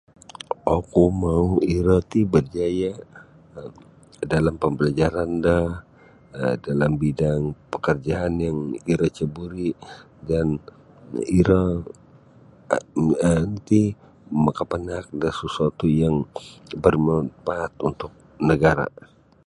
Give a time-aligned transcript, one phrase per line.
[0.75, 3.01] Oku mau' iro ti barjaya'
[4.31, 5.73] dalam pembelajaran do um
[6.67, 8.59] dalam bidang pakarjaan yang
[8.93, 9.77] iro ceburi'
[10.29, 10.47] dan
[11.39, 11.63] iro
[12.97, 13.09] um
[13.49, 13.81] nu ti
[14.45, 16.15] makapanaak da sasuatu' yang
[16.81, 18.11] barmanfaat untuk
[18.47, 18.93] nagara'.